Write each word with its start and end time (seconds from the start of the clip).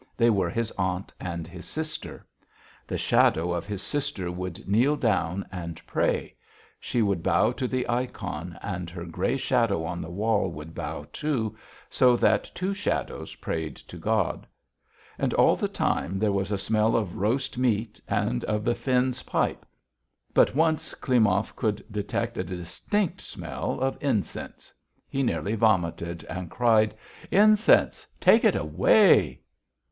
They 0.17 0.31
were 0.31 0.49
his 0.49 0.71
aunt 0.79 1.13
and 1.19 1.45
his 1.45 1.67
sister. 1.67 2.25
The 2.87 2.97
shadow 2.97 3.51
of 3.53 3.67
his 3.67 3.83
sister 3.83 4.31
would 4.31 4.67
kneel 4.67 4.95
down 4.95 5.45
and 5.51 5.79
pray; 5.85 6.33
she 6.79 7.03
would 7.03 7.21
bow 7.21 7.51
to 7.51 7.67
the 7.67 7.85
ikon, 7.87 8.57
and 8.63 8.89
her 8.89 9.05
grey 9.05 9.37
shadow 9.37 9.83
on 9.83 10.01
the 10.01 10.09
wall 10.09 10.49
would 10.53 10.73
bow, 10.73 11.05
too, 11.13 11.55
so 11.87 12.15
that 12.17 12.49
two 12.55 12.73
shadows 12.73 13.35
prayed 13.35 13.75
to 13.75 13.97
God. 13.99 14.47
And 15.19 15.35
all 15.35 15.55
the 15.55 15.67
time 15.67 16.17
there 16.17 16.31
was 16.31 16.51
a 16.51 16.57
smell 16.57 16.95
of 16.95 17.17
roast 17.17 17.59
meat 17.59 18.01
and 18.07 18.43
of 18.45 18.63
the 18.63 18.73
Finn's 18.73 19.21
pipe, 19.21 19.67
but 20.33 20.55
once 20.55 20.95
Klimov 20.95 21.55
could 21.55 21.85
detect 21.91 22.39
a 22.39 22.43
distinct 22.43 23.21
smell 23.21 23.79
of 23.79 23.99
incense. 24.01 24.73
He 25.07 25.21
nearly 25.21 25.53
vomited 25.53 26.23
and 26.23 26.49
cried: 26.49 26.95
"Incense! 27.29 28.07
Take 28.19 28.43
it 28.43 28.55
away." 28.55 29.41